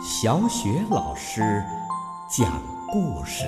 [0.00, 1.40] 小雪老师
[2.30, 3.44] 讲故事，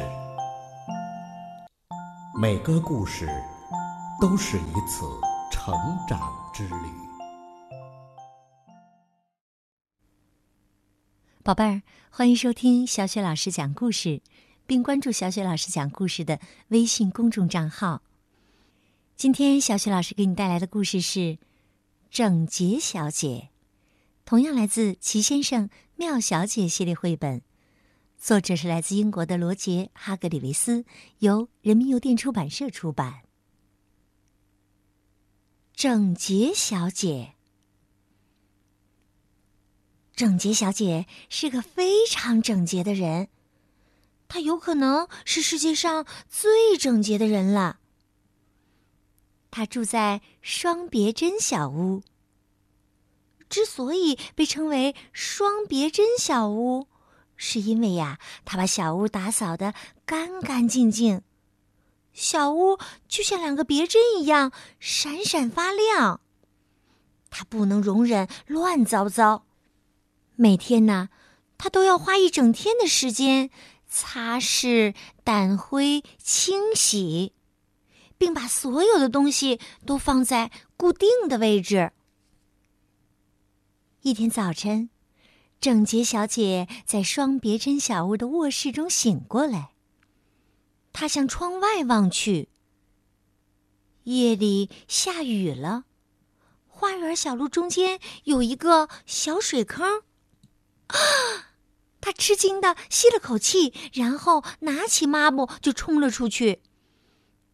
[2.35, 3.29] 每个故事
[4.21, 5.07] 都是一次
[5.53, 5.73] 成
[6.09, 6.75] 长之旅。
[11.45, 14.21] 宝贝儿，欢迎收听小雪老师讲故事，
[14.67, 18.03] 并关注小雪老师讲故事的微信公众账号。
[19.15, 21.21] 今天，小雪老师给你带来的故事是
[22.11, 23.51] 《整洁小姐》，
[24.31, 27.43] 同样来自《齐先生妙小姐》系列绘本，
[28.17, 30.85] 作者是来自英国的罗杰·哈格里维斯，
[31.19, 33.23] 由人民邮电出版社出版。
[35.75, 37.35] 整洁小姐。
[40.15, 43.31] 整洁小姐是个非常整洁的人，
[44.29, 47.81] 她有可能是世界上最整洁的人了。
[49.51, 52.05] 她住在双别针小屋。
[53.51, 56.87] 之所以被称为双别针小屋，
[57.37, 59.75] 是因为呀，他把小屋打扫的
[60.07, 61.23] 干干净净，
[62.13, 66.21] 小屋就像两个别针一样闪闪发亮。
[67.29, 69.45] 他不能容忍乱糟糟。
[70.37, 71.09] 每天呢，
[71.59, 73.51] 他都要花一整天的时间
[73.89, 77.33] 擦拭、掸灰、清洗，
[78.17, 81.93] 并把所有的东西都放在固定的位置。
[84.03, 84.89] 一天早晨，
[85.61, 89.73] 整洁小姐在双别针小屋的卧室中醒过来。
[90.91, 92.49] 她向窗外望去，
[94.05, 95.85] 夜里下雨了，
[96.67, 100.01] 花园小路中间有一个小水坑。
[100.87, 100.97] 啊！
[102.01, 106.63] 她吃惊的吸了口气，然后拿起抹布就冲了出去。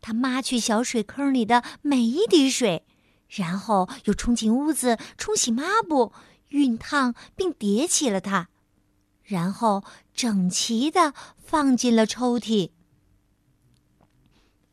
[0.01, 2.87] 她抹去小水坑里的每一滴水，
[3.29, 6.13] 然后又冲进屋子冲洗抹布，
[6.51, 8.49] 熨烫并叠起了它，
[9.23, 12.71] 然后整齐的放进了抽屉。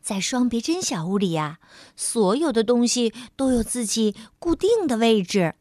[0.02, 1.60] 在双别针小屋里呀，
[1.96, 5.56] 所有的东西都有自己固定的位置。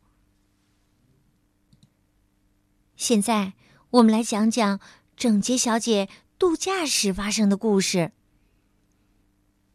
[2.97, 3.55] 现在，
[3.91, 4.81] 我们来讲讲
[5.17, 8.13] 整洁小姐度假时发生的故事。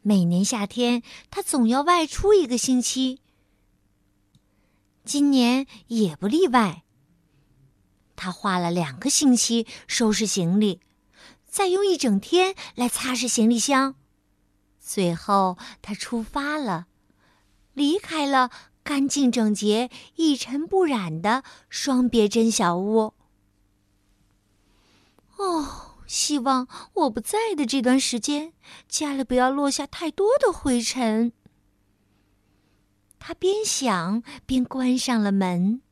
[0.02, 3.20] 每年夏天，她总要外出一个星期。
[5.08, 6.82] 今年也不例外。
[8.14, 10.82] 他花了两个星期收拾行李，
[11.48, 13.94] 再用一整天来擦拭行李箱，
[14.78, 16.88] 最后他出发了，
[17.72, 18.50] 离开了
[18.82, 23.14] 干净整洁、一尘不染的双别针小屋。
[25.38, 28.52] 哦，希望我不在的这段时间，
[28.86, 31.32] 家里不要落下太多的灰尘。
[33.28, 35.82] 他边想边关上了门。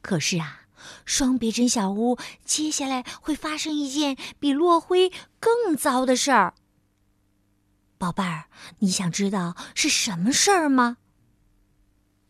[0.00, 0.62] 可是啊，
[1.04, 6.54] 双别针小屋接下来会发生一件比落灰更糟的事儿。
[7.98, 8.46] 宝贝儿，
[8.78, 10.96] 你想知道是什么事儿吗？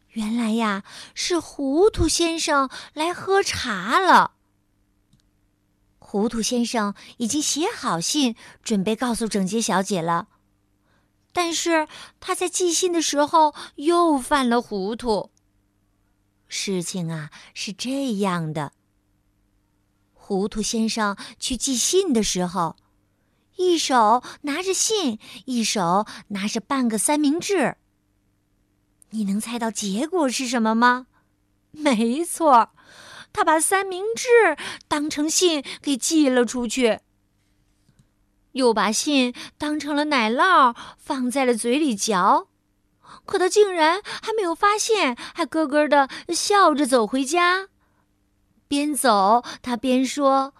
[0.08, 0.82] 原来呀，
[1.14, 4.32] 是糊涂先生来喝茶了。
[6.00, 8.34] 糊涂先生已经写好信，
[8.64, 10.26] 准备告诉整洁小姐了。
[11.32, 11.88] 但是
[12.20, 15.30] 他在寄信的时候又犯了糊涂。
[16.46, 18.72] 事情啊是这样的：
[20.12, 22.76] 糊涂先生去寄信的时候，
[23.56, 27.76] 一手拿着信，一手拿着半个三明治。
[29.10, 31.06] 你能猜到结果是什么吗？
[31.70, 32.70] 没错。
[33.34, 34.28] 他把三明治
[34.88, 37.00] 当成信给寄了出去，
[38.52, 42.48] 又把信当成了奶酪放在了嘴里嚼，
[43.26, 47.68] 可他竟然还没有发现，还咯咯的笑着走回家。
[48.68, 50.54] 边走他边说：“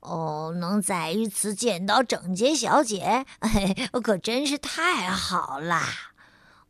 [0.00, 5.86] 哦，能再一次见到整洁小姐，嘿可真是太好啦！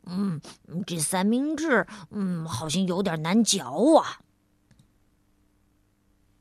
[0.05, 0.41] 嗯，
[0.85, 4.19] 这三明治，嗯，好像有点难嚼啊。”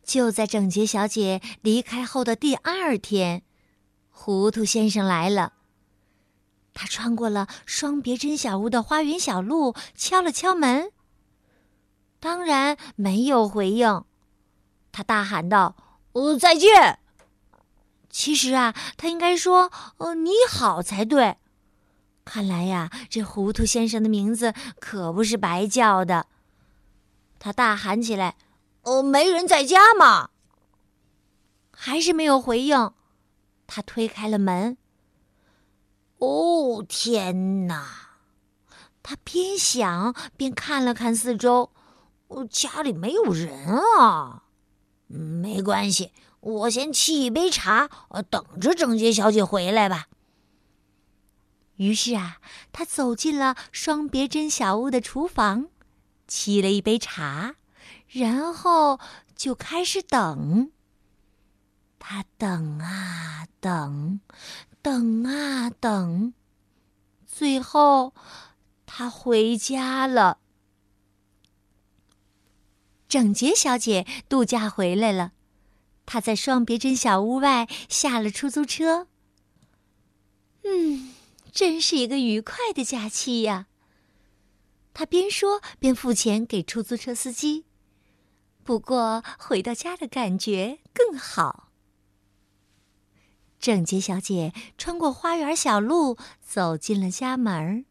[0.02, 3.42] 就在整洁小姐离开后的第二天，
[4.20, 5.52] 糊涂先生来了。
[6.74, 10.90] 他穿过了双别针小屋的花园小路，敲了敲门。
[12.18, 14.04] 当然没有回应。
[14.90, 15.76] 他大喊道
[16.14, 16.98] ：“呃，再见。”
[18.10, 21.36] 其实啊，他应该说：“呃，你好才对。”
[22.26, 26.26] 看来呀，这糊涂先生的名字可不是白叫的。
[27.38, 28.34] 他大喊起来。
[28.82, 30.30] 呃，没人在家吗？
[31.70, 32.92] 还是没有回应。
[33.68, 34.76] 他推开了门。
[36.18, 38.08] 哦，天哪！
[39.00, 41.70] 他边想边看了看四周，
[42.50, 43.68] 家里没有人
[44.00, 44.42] 啊。
[45.06, 47.88] 没关系，我先沏一杯茶，
[48.28, 50.08] 等着整洁小姐回来吧。
[51.76, 52.38] 于是啊，
[52.72, 55.68] 他走进了双别针小屋的厨房，
[56.28, 57.54] 沏了一杯茶，
[58.08, 58.98] 然后
[59.36, 60.72] 就开始等。
[61.98, 64.20] 他等啊等，
[64.82, 66.32] 等啊等，
[67.26, 68.14] 最后
[68.86, 70.38] 他回家了。
[73.08, 75.32] 整洁小姐度假回来了，
[76.06, 79.08] 她在双别针小屋外下了出租车。
[80.64, 81.14] 嗯。
[81.50, 83.66] 真是一个愉快的假期呀！
[84.94, 87.64] 他边说边付钱给出租车司机。
[88.62, 91.67] 不过回到家的感觉更好。
[93.58, 97.84] 整洁小姐穿过花园小路，走进了家门。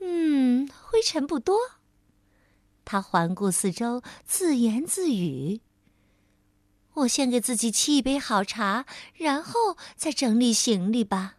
[0.00, 1.58] 嗯，灰尘不多。
[2.84, 5.60] 她环顾四周，自言自语
[6.94, 11.34] ：“我先给自己沏一杯好茶，然后再整理行李吧。”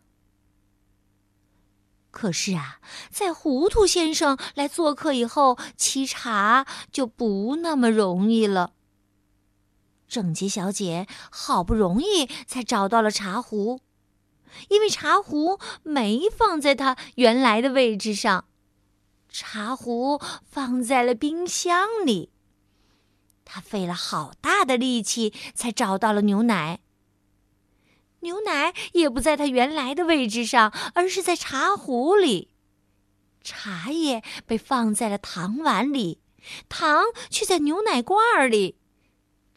[2.11, 2.79] 可是啊，
[3.11, 8.73] 在糊涂先生来做客以后，沏茶就不那么容易了。
[10.07, 13.81] 整洁小姐好不容易才找到了茶壶，
[14.69, 18.45] 因为茶壶没放在她原来的位置上，
[19.29, 20.19] 茶壶
[20.49, 22.31] 放在了冰箱里。
[23.43, 26.79] 她费了好大的力气才找到了牛奶。
[28.21, 32.49] 牛奶也不在它原来的位置上，而是在茶壶里。
[33.43, 36.19] 茶叶被放在了糖碗里，
[36.67, 38.77] 糖却在牛奶罐里。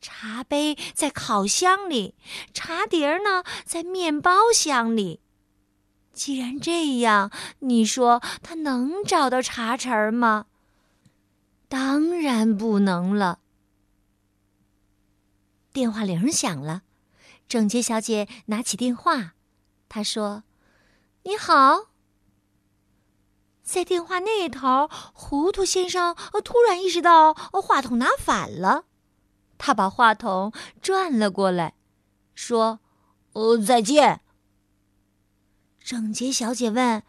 [0.01, 2.15] 茶杯在烤箱里，
[2.55, 5.21] 茶碟儿呢在面包箱里。
[6.13, 7.31] 既然这样，
[7.61, 10.47] 你说他能找到茶匙儿吗？
[11.69, 13.41] 当然不能了。
[15.73, 16.83] 电话铃响了。
[17.49, 19.35] 整洁小姐拿起电话，
[19.89, 20.45] 她说
[21.25, 21.91] ：“你好。”
[23.63, 26.15] 在电话那头，糊涂先生
[26.45, 28.85] 突然意识到话筒拿反了，
[29.63, 31.75] 他把话筒转了过来，
[32.35, 32.81] 说
[33.35, 34.23] ：“呃，再见。”
[35.85, 37.03] 整洁小姐问：“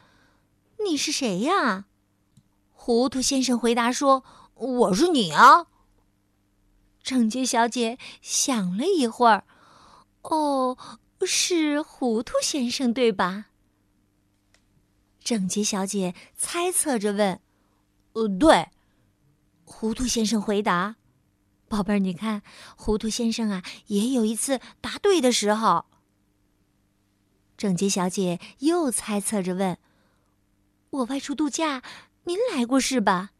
[0.85, 1.85] 你是谁呀？”
[2.75, 4.25] 糊涂先生回答说
[4.55, 5.67] ：“我是你啊。”
[7.01, 9.45] 整洁小姐想了一会儿。
[10.23, 10.77] 哦，
[11.25, 13.45] 是糊涂先生对吧？
[15.23, 17.39] 整洁小姐猜测着问
[18.11, 18.67] ：“呃，对。”
[19.63, 20.97] 糊涂先生回答
[21.71, 22.41] ：“宝贝儿，你看，
[22.75, 25.85] 糊涂先生啊，也有一次答对的时候。”
[27.55, 29.77] 整洁小姐又猜测着问
[30.91, 31.81] ：“我外出度假，
[32.25, 33.31] 您来过是吧？”“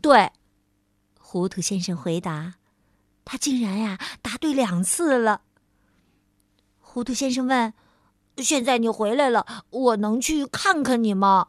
[0.00, 0.32] 对。”
[1.20, 2.54] 糊涂先生回答。
[3.26, 5.42] 他竟然呀答对两次了。
[6.78, 7.74] 糊涂先生问
[8.38, 11.48] ：“现在你回来了，我能去看看你吗？”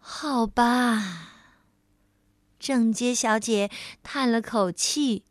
[0.00, 1.33] 好吧。
[2.64, 3.70] 整洁小姐
[4.02, 5.26] 叹了口气：“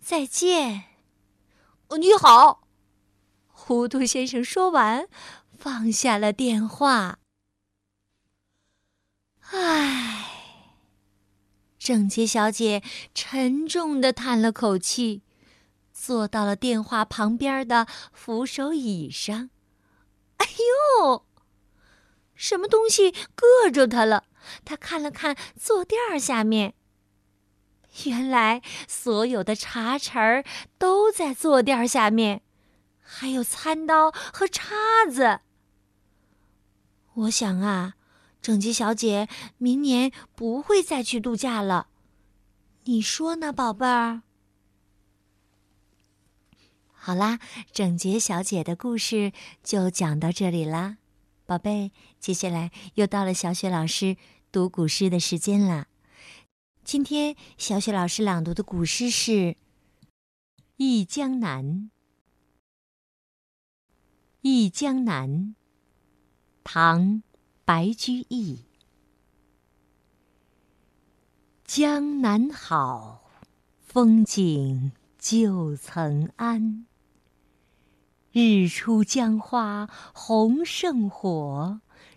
[0.00, 0.84] 再见。”
[2.00, 2.66] 你好。
[3.48, 5.06] 糊涂先生说完，
[5.58, 7.18] 放下了电话。
[9.50, 10.30] 唉。
[11.78, 12.82] 整洁小姐
[13.14, 15.20] 沉重的叹了口气，
[15.92, 19.50] 坐到了电话旁边的扶手椅上。
[20.38, 20.46] 哎
[21.02, 21.26] 呦，
[22.34, 24.24] 什么东西硌着她了？
[24.64, 26.74] 她看了看坐垫儿下面，
[28.04, 30.44] 原来所有的茶匙儿
[30.78, 32.42] 都在坐垫儿下面，
[33.00, 34.74] 还有餐刀和叉
[35.10, 35.40] 子。
[37.14, 37.94] 我想啊。
[38.42, 41.88] 整洁小姐明年不会再去度假了，
[42.84, 44.22] 你说呢，宝贝儿？
[46.92, 47.40] 好啦，
[47.72, 49.32] 整洁小姐的故事
[49.64, 50.98] 就讲到这里啦，
[51.44, 54.16] 宝贝，接下来又到了小雪老师
[54.56, 55.86] 读古诗的时间了。
[56.82, 59.32] 今天小雪老师朗读的古诗是
[60.78, 61.62] 《忆江南》。
[64.40, 65.28] 《忆江南》，
[66.64, 67.22] 唐。
[67.66, 68.60] 白居易，
[71.64, 73.28] 江南好，
[73.80, 76.84] 风景旧曾谙。
[78.32, 81.80] 日出江花红胜火，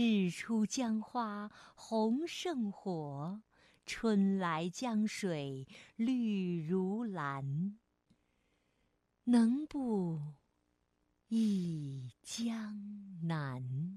[0.00, 3.42] 日出江花红胜火。
[3.84, 7.76] 春来江水绿如蓝。
[9.24, 10.20] 能不
[11.26, 13.87] 忆江南？